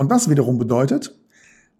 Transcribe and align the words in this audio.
Und 0.00 0.08
das 0.10 0.30
wiederum 0.30 0.56
bedeutet, 0.56 1.14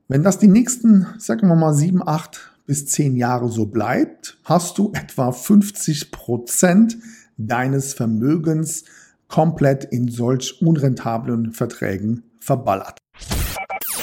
wenn 0.09 0.23
das 0.23 0.39
die 0.39 0.47
nächsten, 0.47 1.07
sagen 1.17 1.49
wir 1.49 1.57
mal, 1.57 1.73
sieben, 1.73 2.07
acht 2.07 2.51
bis 2.67 2.85
zehn 2.85 3.17
Jahre 3.17 3.49
so 3.49 3.65
bleibt, 3.65 4.37
hast 4.45 4.77
du 4.77 4.93
etwa 4.93 5.33
50 5.33 6.11
Prozent 6.11 6.99
deines 7.39 7.95
Vermögens 7.95 8.85
komplett 9.27 9.85
in 9.85 10.09
solch 10.09 10.61
unrentablen 10.61 11.55
Verträgen 11.55 12.25
verballert. 12.41 12.99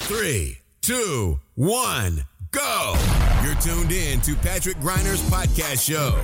3, 0.09 0.57
2, 0.81 1.37
1, 1.55 2.21
go! 2.51 3.16
Tuned 3.61 3.91
in 3.91 4.21
to 4.21 4.35
Patrick 4.35 4.77
Griner's 4.77 5.21
podcast 5.29 5.81
show. 5.81 6.15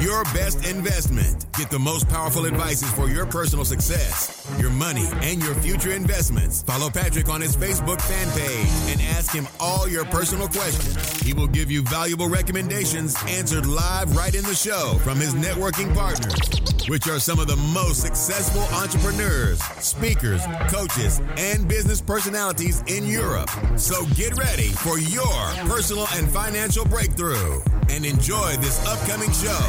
Your 0.00 0.24
best 0.24 0.66
investment. 0.68 1.46
Get 1.54 1.70
the 1.70 1.78
most 1.78 2.06
powerful 2.08 2.46
advices 2.46 2.90
for 2.92 3.08
your 3.08 3.24
personal 3.24 3.64
success, 3.64 4.46
your 4.60 4.70
money, 4.70 5.08
and 5.22 5.42
your 5.42 5.54
future 5.54 5.92
investments. 5.92 6.62
Follow 6.62 6.90
Patrick 6.90 7.28
on 7.28 7.40
his 7.40 7.56
Facebook 7.56 8.00
fan 8.02 8.30
page 8.38 8.92
and 8.92 9.00
ask 9.16 9.32
him 9.32 9.48
all 9.58 9.88
your 9.88 10.04
personal 10.04 10.48
questions. 10.48 11.20
He 11.22 11.32
will 11.32 11.46
give 11.48 11.70
you 11.70 11.82
valuable 11.82 12.28
recommendations 12.28 13.16
answered 13.26 13.64
live 13.66 14.14
right 14.14 14.34
in 14.34 14.44
the 14.44 14.54
show 14.54 14.98
from 15.02 15.18
his 15.18 15.34
networking 15.34 15.94
partners, 15.94 16.38
which 16.88 17.08
are 17.08 17.18
some 17.20 17.38
of 17.38 17.46
the 17.46 17.56
most 17.56 18.00
successful 18.00 18.62
entrepreneurs, 18.76 19.60
speakers, 19.78 20.42
coaches, 20.68 21.20
and 21.36 21.68
business 21.68 22.00
personalities 22.00 22.82
in 22.86 23.06
Europe. 23.06 23.50
So 23.76 24.04
get 24.14 24.36
ready 24.36 24.68
for 24.68 24.98
your 24.98 25.42
personal 25.68 26.06
and 26.14 26.28
financial 26.28 26.84
breakthrough 26.84 27.60
and 27.88 28.04
enjoy 28.04 28.56
this 28.60 28.84
upcoming 28.86 29.32
show. 29.32 29.62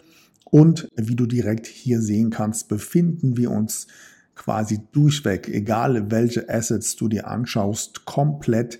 Und 0.44 0.88
wie 0.96 1.16
du 1.16 1.26
direkt 1.26 1.66
hier 1.66 2.00
sehen 2.00 2.30
kannst, 2.30 2.68
befinden 2.68 3.36
wir 3.36 3.50
uns 3.50 3.86
quasi 4.34 4.80
durchweg, 4.92 5.48
egal 5.48 6.10
welche 6.10 6.48
Assets 6.48 6.96
du 6.96 7.08
dir 7.08 7.28
anschaust, 7.28 8.04
komplett 8.04 8.78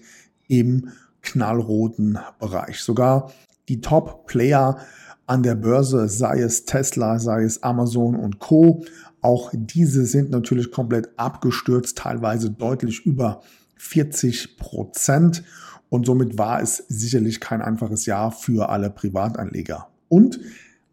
im 0.49 0.89
knallroten 1.23 2.19
Bereich. 2.39 2.81
Sogar 2.81 3.33
die 3.69 3.81
Top-Player 3.81 4.79
an 5.27 5.43
der 5.43 5.55
Börse, 5.55 6.09
sei 6.09 6.41
es 6.41 6.65
Tesla, 6.65 7.19
sei 7.19 7.45
es 7.45 7.63
Amazon 7.63 8.15
und 8.15 8.39
Co. 8.39 8.85
Auch 9.21 9.53
diese 9.55 10.05
sind 10.05 10.31
natürlich 10.31 10.71
komplett 10.71 11.09
abgestürzt, 11.17 11.97
teilweise 11.97 12.51
deutlich 12.51 13.07
über 13.07 13.43
40 13.77 14.59
Prozent. 14.59 15.45
Und 15.89 16.07
somit 16.07 16.37
war 16.37 16.61
es 16.61 16.85
sicherlich 16.89 17.41
kein 17.41 17.63
einfaches 17.63 18.05
Jahr 18.05 18.33
für 18.33 18.69
alle 18.69 18.91
Privatanleger. 18.91 19.89
Und 20.09 20.41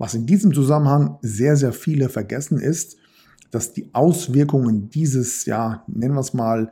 was 0.01 0.16
in 0.16 0.25
diesem 0.25 0.51
Zusammenhang 0.51 1.19
sehr, 1.22 1.56
sehr 1.56 1.73
viele 1.73 2.09
vergessen 2.09 2.59
ist, 2.59 2.97
dass 3.51 3.72
die 3.72 3.94
Auswirkungen 3.94 4.89
dieses, 4.89 5.45
ja, 5.45 5.84
nennen 5.85 6.16
wir 6.16 6.22
es 6.22 6.34
mal, 6.34 6.72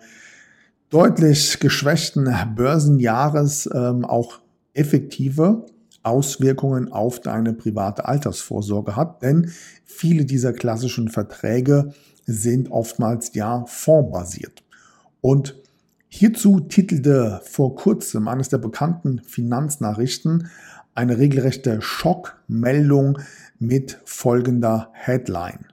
deutlich 0.90 1.59
geschwächten 1.59 2.28
Börsenjahres 2.56 3.69
ähm, 3.72 4.03
auch 4.03 4.40
effektive 4.73 5.67
Auswirkungen 6.01 6.91
auf 6.91 7.19
deine 7.22 7.53
private 7.53 8.06
Altersvorsorge 8.06 8.95
hat, 8.95 9.22
denn 9.22 9.51
viele 9.85 10.25
dieser 10.25 10.51
klassischen 10.51 11.07
Verträge 11.07 11.94
sind 12.25 12.72
oftmals 12.72 13.35
ja 13.35 13.63
fondbasiert. 13.67 14.63
Und 15.22 15.56
hierzu 16.19 16.59
titelte 16.59 17.41
vor 17.44 17.75
kurzem 17.75 18.28
eines 18.28 18.50
der 18.50 18.57
bekannten 18.57 19.22
Finanznachrichten 19.24 20.50
eine 20.94 21.18
regelrechte 21.18 21.81
Schockmeldung 21.81 23.19
mit 23.57 24.00
folgender 24.06 24.90
Headline 24.94 25.66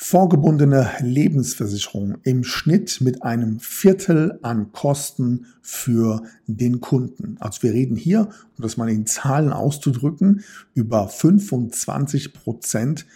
vorgebundene 0.00 0.88
Lebensversicherung 1.00 2.18
im 2.22 2.44
Schnitt 2.44 3.00
mit 3.00 3.24
einem 3.24 3.58
Viertel 3.58 4.38
an 4.42 4.70
Kosten 4.70 5.46
für 5.60 6.22
den 6.46 6.80
Kunden. 6.80 7.36
Also 7.40 7.64
wir 7.64 7.72
reden 7.72 7.96
hier, 7.96 8.28
um 8.56 8.62
das 8.62 8.76
mal 8.76 8.88
in 8.88 9.06
Zahlen 9.06 9.52
auszudrücken, 9.52 10.44
über 10.72 11.08
25 11.08 12.32
Prozent 12.32 13.06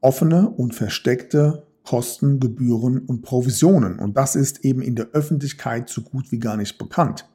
offene 0.00 0.48
und 0.48 0.74
versteckte 0.74 1.62
Kosten, 1.88 2.38
Gebühren 2.38 2.98
und 2.98 3.22
Provisionen. 3.22 3.98
Und 3.98 4.14
das 4.18 4.36
ist 4.36 4.62
eben 4.62 4.82
in 4.82 4.94
der 4.94 5.06
Öffentlichkeit 5.12 5.88
so 5.88 6.02
gut 6.02 6.30
wie 6.30 6.38
gar 6.38 6.58
nicht 6.58 6.76
bekannt. 6.76 7.26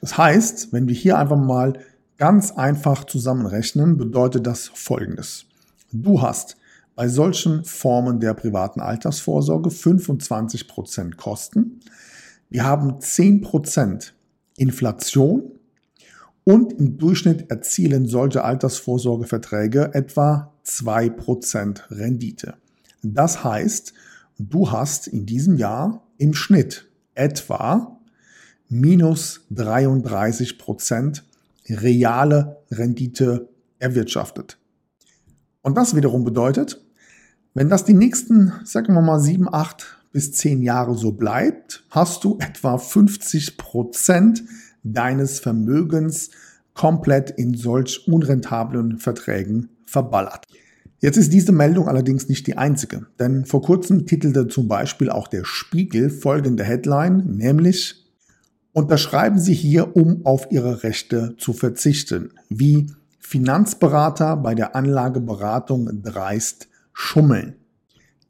Das 0.00 0.16
heißt, 0.16 0.72
wenn 0.72 0.88
wir 0.88 0.94
hier 0.94 1.18
einfach 1.18 1.36
mal 1.36 1.74
ganz 2.16 2.52
einfach 2.52 3.04
zusammenrechnen, 3.04 3.98
bedeutet 3.98 4.46
das 4.46 4.68
Folgendes. 4.72 5.44
Du 5.92 6.22
hast 6.22 6.56
bei 6.94 7.06
solchen 7.08 7.66
Formen 7.66 8.18
der 8.18 8.32
privaten 8.32 8.80
Altersvorsorge 8.80 9.68
25% 9.68 11.16
Kosten. 11.16 11.80
Wir 12.48 12.64
haben 12.64 12.92
10% 12.92 14.12
Inflation 14.56 15.52
und 16.44 16.72
im 16.72 16.96
Durchschnitt 16.96 17.50
erzielen 17.50 18.06
solche 18.06 18.42
Altersvorsorgeverträge 18.42 19.90
etwa 19.92 20.54
2% 20.64 21.90
Rendite. 21.90 22.54
Das 23.14 23.44
heißt, 23.44 23.92
du 24.38 24.70
hast 24.70 25.06
in 25.06 25.26
diesem 25.26 25.56
Jahr 25.56 26.06
im 26.18 26.34
Schnitt 26.34 26.88
etwa 27.14 27.98
minus 28.68 29.46
33% 29.52 31.22
reale 31.68 32.58
Rendite 32.70 33.48
erwirtschaftet. 33.78 34.58
Und 35.62 35.76
das 35.76 35.96
wiederum 35.96 36.24
bedeutet, 36.24 36.82
wenn 37.54 37.68
das 37.68 37.84
die 37.84 37.94
nächsten, 37.94 38.52
sagen 38.64 38.94
wir 38.94 39.02
mal, 39.02 39.20
sieben, 39.20 39.52
acht 39.52 39.96
bis 40.12 40.32
zehn 40.32 40.62
Jahre 40.62 40.94
so 40.94 41.12
bleibt, 41.12 41.84
hast 41.90 42.24
du 42.24 42.38
etwa 42.38 42.78
50 42.78 43.56
Prozent 43.56 44.44
deines 44.82 45.40
Vermögens 45.40 46.30
komplett 46.74 47.30
in 47.30 47.54
solch 47.54 48.06
unrentablen 48.06 48.98
Verträgen 48.98 49.70
verballert. 49.86 50.46
Jetzt 50.98 51.16
ist 51.16 51.32
diese 51.32 51.52
Meldung 51.52 51.88
allerdings 51.88 52.28
nicht 52.28 52.46
die 52.46 52.56
einzige, 52.56 53.06
denn 53.18 53.44
vor 53.44 53.62
kurzem 53.62 54.06
titelte 54.06 54.48
zum 54.48 54.66
Beispiel 54.66 55.10
auch 55.10 55.28
der 55.28 55.44
Spiegel 55.44 56.10
folgende 56.10 56.64
Headline, 56.64 57.24
nämlich 57.26 58.06
Unterschreiben 58.76 59.38
Sie 59.38 59.54
hier, 59.54 59.96
um 59.96 60.26
auf 60.26 60.48
Ihre 60.50 60.82
Rechte 60.82 61.34
zu 61.38 61.54
verzichten, 61.54 62.34
wie 62.50 62.90
Finanzberater 63.18 64.36
bei 64.36 64.54
der 64.54 64.76
Anlageberatung 64.76 66.02
dreist 66.02 66.68
Schummeln. 66.92 67.54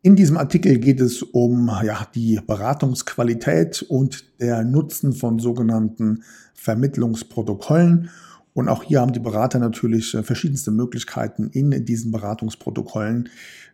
In 0.03 0.15
diesem 0.15 0.37
Artikel 0.37 0.79
geht 0.79 1.01
es 1.01 1.25
um 1.25 1.69
ja, 1.85 2.07
die 2.15 2.39
Beratungsqualität 2.47 3.83
und 3.83 4.41
der 4.41 4.63
Nutzen 4.63 5.15
von 5.15 5.41
sogenannten 5.41 6.23
Vermittlungsprotokollen. 6.55 8.11
Und 8.57 8.71
auch 8.71 8.85
hier 8.85 9.03
haben 9.03 9.13
die 9.13 9.21
Berater 9.21 9.59
natürlich 9.59 10.15
äh, 10.15 10.23
verschiedenste 10.23 10.71
Möglichkeiten 10.71 11.51
in 11.53 11.85
diesen 11.85 12.11
Beratungsprotokollen, 12.11 13.29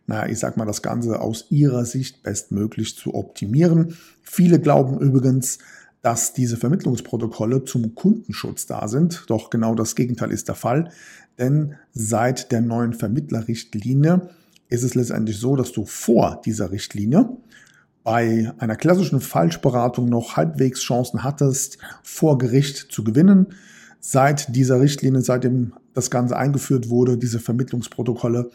naja, 0.08 0.28
ich 0.28 0.40
sag 0.40 0.56
mal, 0.56 0.64
das 0.64 0.82
Ganze 0.82 1.20
aus 1.20 1.46
ihrer 1.50 1.84
Sicht 1.84 2.24
bestmöglich 2.24 2.96
zu 2.96 3.14
optimieren. 3.14 3.96
Viele 4.24 4.58
glauben 4.58 4.98
übrigens, 4.98 5.58
dass 6.02 6.32
diese 6.32 6.56
Vermittlungsprotokolle 6.56 7.62
zum 7.62 7.94
Kundenschutz 7.94 8.66
da 8.66 8.88
sind. 8.88 9.22
Doch 9.28 9.50
genau 9.50 9.76
das 9.76 9.94
Gegenteil 9.94 10.32
ist 10.32 10.48
der 10.48 10.56
Fall. 10.56 10.90
Denn 11.38 11.76
seit 11.92 12.50
der 12.50 12.60
neuen 12.60 12.92
Vermittlerrichtlinie 12.92 14.30
ist 14.68 14.82
es 14.82 14.96
letztendlich 14.96 15.38
so, 15.38 15.54
dass 15.54 15.70
du 15.70 15.86
vor 15.86 16.42
dieser 16.44 16.72
Richtlinie 16.72 17.28
bei 18.02 18.52
einer 18.58 18.74
klassischen 18.74 19.20
Falschberatung 19.20 20.08
noch 20.08 20.36
halbwegs 20.36 20.80
Chancen 20.80 21.22
hattest, 21.22 21.78
vor 22.02 22.36
Gericht 22.36 22.88
zu 22.90 23.04
gewinnen. 23.04 23.54
Seit 24.04 24.56
dieser 24.56 24.80
Richtlinie, 24.80 25.20
seitdem 25.20 25.74
das 25.94 26.10
Ganze 26.10 26.36
eingeführt 26.36 26.90
wurde, 26.90 27.16
diese 27.16 27.38
Vermittlungsprotokolle 27.38 28.50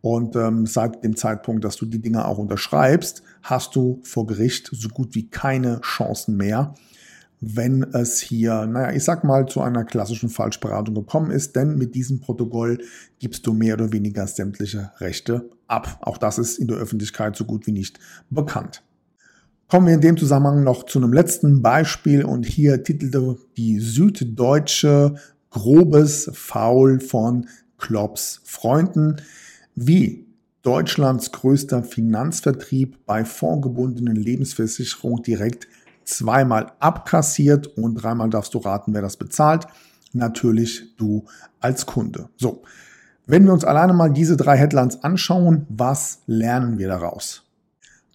und 0.00 0.34
ähm, 0.34 0.66
seit 0.66 1.04
dem 1.04 1.14
Zeitpunkt, 1.14 1.64
dass 1.64 1.76
du 1.76 1.86
die 1.86 2.00
Dinge 2.00 2.26
auch 2.26 2.36
unterschreibst, 2.36 3.22
hast 3.42 3.76
du 3.76 4.00
vor 4.02 4.26
Gericht 4.26 4.68
so 4.72 4.88
gut 4.88 5.14
wie 5.14 5.30
keine 5.30 5.80
Chancen 5.82 6.36
mehr, 6.36 6.74
wenn 7.40 7.84
es 7.84 8.18
hier, 8.18 8.66
naja, 8.66 8.92
ich 8.92 9.04
sag 9.04 9.22
mal, 9.22 9.46
zu 9.46 9.60
einer 9.60 9.84
klassischen 9.84 10.30
Falschberatung 10.30 10.96
gekommen 10.96 11.30
ist, 11.30 11.54
denn 11.54 11.76
mit 11.76 11.94
diesem 11.94 12.18
Protokoll 12.18 12.78
gibst 13.20 13.46
du 13.46 13.52
mehr 13.52 13.74
oder 13.74 13.92
weniger 13.92 14.26
sämtliche 14.26 14.90
Rechte 14.98 15.48
ab. 15.68 16.00
Auch 16.00 16.18
das 16.18 16.38
ist 16.38 16.58
in 16.58 16.66
der 16.66 16.76
Öffentlichkeit 16.76 17.36
so 17.36 17.44
gut 17.44 17.68
wie 17.68 17.72
nicht 17.72 18.00
bekannt. 18.30 18.82
Kommen 19.68 19.86
wir 19.86 19.94
in 19.94 20.00
dem 20.00 20.16
Zusammenhang 20.16 20.64
noch 20.64 20.86
zu 20.86 20.98
einem 20.98 21.12
letzten 21.12 21.60
Beispiel 21.60 22.24
und 22.24 22.46
hier 22.46 22.82
titelte 22.82 23.36
die 23.58 23.80
Süddeutsche 23.80 25.16
grobes 25.50 26.30
Foul 26.32 27.00
von 27.00 27.46
Klopps 27.76 28.40
Freunden, 28.44 29.16
wie 29.74 30.26
Deutschlands 30.62 31.32
größter 31.32 31.82
Finanzvertrieb 31.82 33.04
bei 33.04 33.26
fondgebundenen 33.26 34.16
Lebensversicherung 34.16 35.22
direkt 35.22 35.68
zweimal 36.04 36.72
abkassiert 36.80 37.66
und 37.66 37.96
dreimal 37.96 38.30
darfst 38.30 38.54
du 38.54 38.58
raten, 38.58 38.94
wer 38.94 39.02
das 39.02 39.18
bezahlt. 39.18 39.66
Natürlich 40.14 40.96
du 40.96 41.26
als 41.60 41.84
Kunde. 41.84 42.30
So, 42.38 42.62
wenn 43.26 43.44
wir 43.44 43.52
uns 43.52 43.64
alleine 43.64 43.92
mal 43.92 44.10
diese 44.10 44.38
drei 44.38 44.56
Headlines 44.56 45.04
anschauen, 45.04 45.66
was 45.68 46.20
lernen 46.26 46.78
wir 46.78 46.88
daraus? 46.88 47.47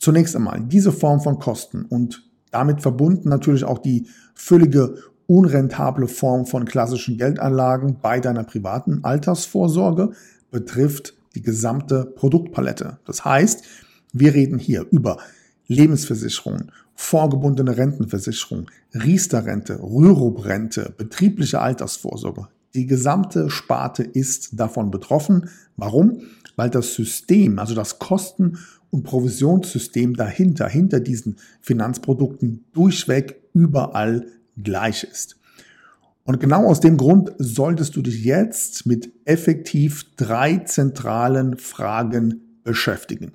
Zunächst 0.03 0.35
einmal 0.35 0.59
diese 0.59 0.91
Form 0.91 1.21
von 1.21 1.39
Kosten 1.39 1.85
und 1.85 2.29
damit 2.51 2.81
verbunden 2.81 3.29
natürlich 3.29 3.63
auch 3.63 3.77
die 3.77 4.05
völlige 4.35 4.95
unrentable 5.27 6.09
Form 6.09 6.45
von 6.45 6.65
klassischen 6.65 7.17
Geldanlagen 7.17 7.99
bei 8.01 8.19
deiner 8.19 8.43
privaten 8.43 9.05
Altersvorsorge 9.05 10.11
betrifft 10.51 11.13
die 11.35 11.41
gesamte 11.41 12.03
Produktpalette. 12.03 12.97
Das 13.05 13.23
heißt, 13.23 13.63
wir 14.11 14.33
reden 14.33 14.59
hier 14.59 14.85
über 14.91 15.19
Lebensversicherungen, 15.67 16.73
vorgebundene 16.95 17.77
Rentenversicherung, 17.77 18.69
Riester-Rente, 18.93 19.79
Rürup-Rente, 19.81 20.93
betriebliche 20.97 21.61
Altersvorsorge. 21.61 22.49
Die 22.75 22.87
gesamte 22.87 23.49
Sparte 23.49 24.03
ist 24.03 24.59
davon 24.59 24.91
betroffen. 24.91 25.49
Warum? 25.77 26.23
Weil 26.57 26.69
das 26.69 26.93
System, 26.93 27.57
also 27.57 27.73
das 27.73 27.99
Kosten- 27.99 28.57
und 28.93 29.03
Provisionssystem 29.03 30.15
dahinter, 30.15 30.67
hinter 30.67 30.99
diesen 30.99 31.37
Finanzprodukten 31.61 32.63
durchweg 32.73 33.41
überall 33.53 34.27
gleich 34.55 35.03
ist. 35.03 35.39
Und 36.25 36.39
genau 36.39 36.67
aus 36.67 36.79
dem 36.79 36.95
Grund 36.95 37.31
solltest 37.39 37.95
du 37.95 38.03
dich 38.03 38.23
jetzt 38.23 38.85
mit 38.85 39.11
effektiv 39.25 40.15
drei 40.15 40.57
zentralen 40.59 41.57
Fragen 41.57 42.59
beschäftigen. 42.63 43.33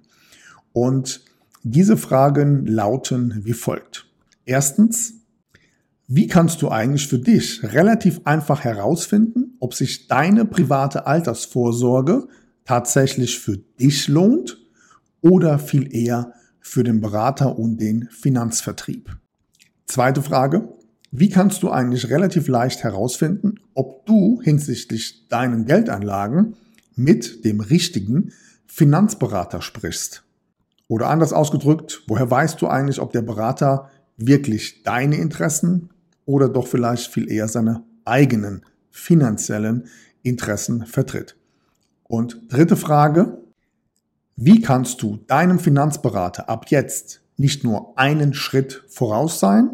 Und 0.73 1.23
diese 1.65 1.97
Fragen 1.97 2.65
lauten 2.65 3.41
wie 3.45 3.53
folgt. 3.53 4.07
Erstens, 4.45 5.15
wie 6.07 6.29
kannst 6.29 6.63
du 6.63 6.69
eigentlich 6.69 7.09
für 7.09 7.19
dich 7.19 7.65
relativ 7.65 8.21
einfach 8.25 8.63
herausfinden, 8.63 9.57
ob 9.59 9.75
sich 9.75 10.07
deine 10.07 10.45
private 10.45 11.09
Altersvorsorge 11.09 12.29
tatsächlich 12.65 13.41
für 13.41 13.59
dich 13.59 14.07
lohnt 14.07 14.59
oder 15.21 15.59
viel 15.59 15.95
eher 15.95 16.33
für 16.61 16.85
den 16.85 17.01
Berater 17.01 17.59
und 17.59 17.79
den 17.79 18.09
Finanzvertrieb? 18.11 19.17
Zweite 19.87 20.23
Frage. 20.23 20.69
Wie 21.11 21.31
kannst 21.31 21.63
du 21.63 21.71
eigentlich 21.71 22.11
relativ 22.11 22.49
leicht 22.49 22.85
herausfinden, 22.85 23.55
ob 23.73 24.05
du 24.05 24.43
hinsichtlich 24.43 25.27
deinen 25.29 25.65
Geldanlagen 25.65 26.55
mit 26.95 27.45
dem 27.47 27.61
richtigen 27.61 28.33
Finanzberater 28.67 29.63
sprichst? 29.63 30.25
Oder 30.87 31.09
anders 31.09 31.33
ausgedrückt, 31.33 32.03
woher 32.09 32.31
weißt 32.31 32.61
du 32.61 32.67
eigentlich, 32.67 33.01
ob 33.01 33.13
der 33.13 33.23
Berater 33.23 33.91
wirklich 34.17 34.83
deine 34.83 35.17
Interessen 35.17 35.91
oder 36.27 36.49
doch 36.49 36.67
vielleicht 36.67 37.11
viel 37.11 37.31
eher 37.31 37.49
seine 37.49 37.85
eigenen 38.05 38.63
finanziellen 38.91 39.87
Interessen 40.23 40.85
vertritt? 40.85 41.37
Und 42.05 42.41
dritte 42.49 42.77
Frage, 42.77 43.39
wie 44.41 44.61
kannst 44.61 45.03
du 45.03 45.17
deinem 45.27 45.59
Finanzberater 45.59 46.49
ab 46.49 46.67
jetzt 46.69 47.23
nicht 47.37 47.65
nur 47.65 47.99
einen 47.99 48.35
Schritt 48.35 48.85
voraus 48.87 49.41
sein, 49.41 49.71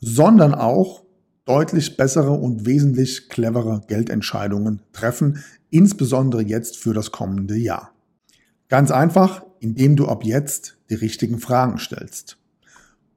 sondern 0.00 0.52
auch 0.52 1.04
deutlich 1.44 1.96
bessere 1.96 2.32
und 2.32 2.66
wesentlich 2.66 3.28
clevere 3.28 3.82
Geldentscheidungen 3.86 4.82
treffen, 4.92 5.44
insbesondere 5.70 6.42
jetzt 6.42 6.76
für 6.76 6.92
das 6.92 7.12
kommende 7.12 7.54
Jahr? 7.54 7.92
Ganz 8.68 8.90
einfach, 8.90 9.44
indem 9.60 9.94
du 9.94 10.08
ab 10.08 10.24
jetzt 10.24 10.76
die 10.90 10.94
richtigen 10.94 11.38
Fragen 11.38 11.78
stellst. 11.78 12.36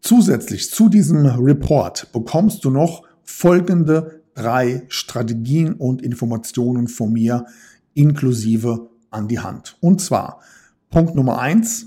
Zusätzlich 0.02 0.70
zu 0.72 0.90
diesem 0.90 1.26
Report 1.26 2.12
bekommst 2.12 2.66
du 2.66 2.72
noch 2.72 3.04
folgende 3.24 4.22
drei 4.34 4.84
Strategien 4.88 5.74
und 5.74 6.02
Informationen 6.02 6.88
von 6.88 7.14
mir 7.14 7.46
inklusive 7.94 8.90
an 9.12 9.28
die 9.28 9.40
Hand. 9.40 9.78
Und 9.80 10.02
zwar 10.02 10.42
Punkt 10.90 11.16
Nummer 11.16 11.40
eins, 11.40 11.86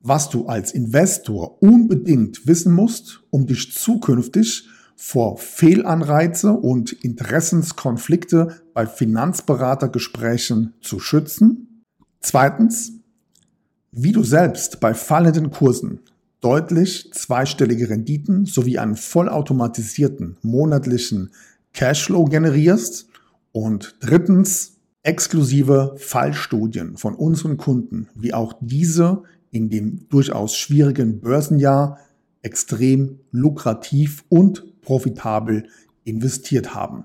was 0.00 0.30
du 0.30 0.46
als 0.46 0.72
Investor 0.72 1.62
unbedingt 1.62 2.46
wissen 2.46 2.72
musst, 2.72 3.22
um 3.30 3.46
dich 3.46 3.72
zukünftig 3.72 4.68
vor 4.96 5.38
Fehlanreize 5.38 6.52
und 6.52 6.92
Interessenskonflikte 6.92 8.62
bei 8.74 8.86
Finanzberatergesprächen 8.86 10.74
zu 10.80 10.98
schützen. 10.98 11.84
Zweitens, 12.20 12.92
wie 13.90 14.12
du 14.12 14.24
selbst 14.24 14.80
bei 14.80 14.94
fallenden 14.94 15.50
Kursen 15.50 16.00
deutlich 16.40 17.12
zweistellige 17.12 17.88
Renditen 17.88 18.46
sowie 18.46 18.78
einen 18.78 18.96
vollautomatisierten 18.96 20.36
monatlichen 20.42 21.30
Cashflow 21.72 22.24
generierst. 22.26 23.08
Und 23.52 23.96
drittens, 24.00 24.78
exklusive 25.02 25.94
Fallstudien 25.96 26.96
von 26.96 27.14
unseren 27.14 27.56
Kunden, 27.56 28.08
wie 28.14 28.34
auch 28.34 28.54
diese 28.60 29.24
in 29.50 29.68
dem 29.68 30.08
durchaus 30.08 30.56
schwierigen 30.56 31.20
Börsenjahr 31.20 31.98
extrem 32.42 33.20
lukrativ 33.30 34.24
und 34.28 34.80
profitabel 34.80 35.68
investiert 36.04 36.74
haben. 36.74 37.04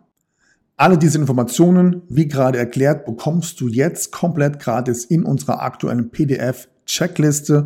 Alle 0.76 0.98
diese 0.98 1.18
Informationen, 1.18 2.04
wie 2.08 2.28
gerade 2.28 2.60
erklärt, 2.60 3.06
bekommst 3.06 3.60
du 3.60 3.68
jetzt 3.68 4.12
komplett 4.12 4.60
gratis 4.60 5.06
in 5.06 5.24
unserer 5.24 5.62
aktuellen 5.62 6.12
PDF-Checkliste. 6.12 7.66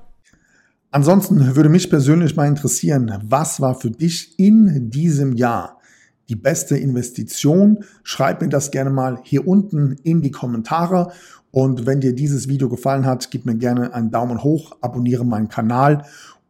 Ansonsten 0.91 1.55
würde 1.55 1.69
mich 1.69 1.89
persönlich 1.89 2.35
mal 2.35 2.47
interessieren, 2.47 3.17
was 3.23 3.61
war 3.61 3.79
für 3.79 3.91
dich 3.91 4.37
in 4.37 4.89
diesem 4.89 5.37
Jahr 5.37 5.79
die 6.27 6.35
beste 6.35 6.77
Investition? 6.77 7.85
Schreib 8.03 8.41
mir 8.41 8.49
das 8.49 8.69
gerne 8.69 8.89
mal 8.89 9.21
hier 9.23 9.47
unten 9.47 9.95
in 10.03 10.21
die 10.21 10.31
Kommentare. 10.31 11.13
Und 11.51 11.85
wenn 11.85 12.01
dir 12.01 12.13
dieses 12.13 12.49
Video 12.49 12.67
gefallen 12.67 13.05
hat, 13.05 13.31
gib 13.31 13.45
mir 13.45 13.55
gerne 13.55 13.93
einen 13.93 14.11
Daumen 14.11 14.43
hoch, 14.43 14.75
abonniere 14.81 15.25
meinen 15.25 15.47
Kanal 15.47 16.03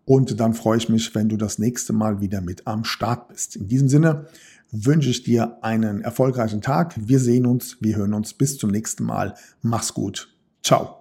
und 0.05 0.39
dann 0.39 0.53
freue 0.53 0.77
ich 0.77 0.89
mich, 0.89 1.13
wenn 1.15 1.29
du 1.29 1.37
das 1.37 1.59
nächste 1.59 1.93
Mal 1.93 2.21
wieder 2.21 2.41
mit 2.41 2.67
am 2.67 2.83
Start 2.83 3.27
bist. 3.29 3.55
In 3.55 3.67
diesem 3.67 3.87
Sinne 3.87 4.27
wünsche 4.71 5.09
ich 5.09 5.23
dir 5.23 5.63
einen 5.63 6.01
erfolgreichen 6.01 6.61
Tag. 6.61 6.95
Wir 6.97 7.19
sehen 7.19 7.45
uns, 7.45 7.77
wir 7.81 7.97
hören 7.97 8.13
uns. 8.13 8.33
Bis 8.33 8.57
zum 8.57 8.71
nächsten 8.71 9.03
Mal. 9.03 9.35
Mach's 9.61 9.93
gut. 9.93 10.33
Ciao. 10.63 11.00